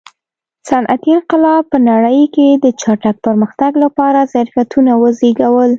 [0.67, 5.69] صنعتي انقلاب په نړۍ کې د چټک پرمختګ لپاره ظرفیتونه وزېږول.